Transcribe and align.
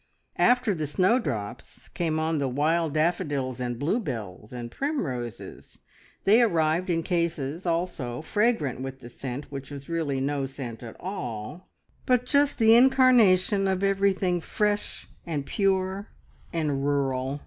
After 0.39 0.73
the 0.73 0.87
snowdrops 0.87 1.87
came 1.89 2.17
on 2.17 2.39
the 2.39 2.47
wild 2.47 2.95
daffodils 2.95 3.59
and 3.59 3.77
bluebells 3.77 4.51
and 4.51 4.71
primroses. 4.71 5.77
They 6.23 6.41
arrived 6.41 6.89
in 6.89 7.03
cases 7.03 7.67
also, 7.67 8.23
fragrant 8.23 8.81
with 8.81 9.01
the 9.01 9.09
scent 9.09 9.51
which 9.51 9.69
was 9.69 9.89
really 9.89 10.19
no 10.19 10.47
scent 10.47 10.81
at 10.81 10.99
all, 10.99 11.69
but 12.07 12.25
just 12.25 12.57
the 12.57 12.73
incarnation 12.75 13.67
of 13.67 13.83
everything 13.83 14.41
fresh, 14.41 15.07
and 15.27 15.45
pure, 15.45 16.07
and 16.51 16.83
rural. 16.83 17.39